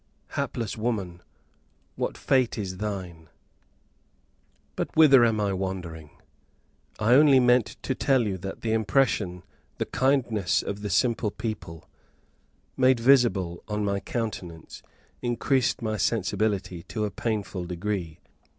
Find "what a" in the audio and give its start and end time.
1.95-2.19